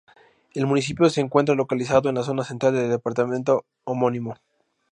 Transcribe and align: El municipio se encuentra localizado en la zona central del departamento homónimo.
El 0.55 0.65
municipio 0.65 1.11
se 1.11 1.21
encuentra 1.21 1.53
localizado 1.53 2.09
en 2.09 2.15
la 2.15 2.23
zona 2.23 2.43
central 2.43 2.73
del 2.73 2.89
departamento 2.89 3.65
homónimo. 3.83 4.33